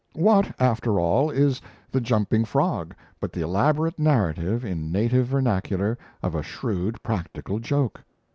[0.15, 6.33] What, after all, is 'The Jumping Frog' but the elaborate narrative, in native vernacular, of
[6.33, 8.03] a shrewd practical joke?